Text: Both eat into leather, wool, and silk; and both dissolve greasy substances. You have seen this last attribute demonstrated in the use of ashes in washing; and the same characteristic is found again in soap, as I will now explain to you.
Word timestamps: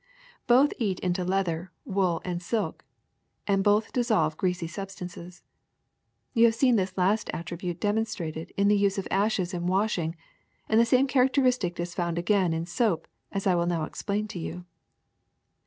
Both 0.47 0.73
eat 0.79 0.99
into 1.01 1.23
leather, 1.23 1.71
wool, 1.85 2.23
and 2.25 2.41
silk; 2.41 2.83
and 3.45 3.63
both 3.63 3.93
dissolve 3.93 4.35
greasy 4.35 4.65
substances. 4.65 5.43
You 6.33 6.45
have 6.45 6.55
seen 6.55 6.75
this 6.75 6.97
last 6.97 7.29
attribute 7.35 7.79
demonstrated 7.79 8.51
in 8.57 8.67
the 8.67 8.75
use 8.75 8.97
of 8.97 9.07
ashes 9.11 9.53
in 9.53 9.67
washing; 9.67 10.15
and 10.67 10.79
the 10.79 10.85
same 10.87 11.05
characteristic 11.05 11.79
is 11.79 11.93
found 11.93 12.17
again 12.17 12.51
in 12.51 12.65
soap, 12.65 13.07
as 13.31 13.45
I 13.45 13.53
will 13.53 13.67
now 13.67 13.83
explain 13.83 14.27
to 14.29 14.39
you. 14.39 14.65